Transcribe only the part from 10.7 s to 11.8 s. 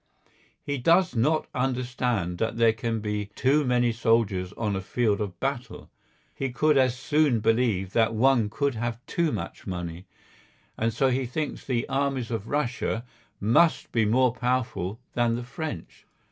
And so he thinks